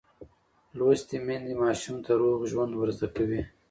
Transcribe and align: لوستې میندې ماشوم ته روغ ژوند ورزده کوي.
لوستې 0.77 1.17
میندې 1.25 1.53
ماشوم 1.61 1.97
ته 2.05 2.11
روغ 2.21 2.39
ژوند 2.51 2.71
ورزده 2.75 3.07
کوي. 3.15 3.41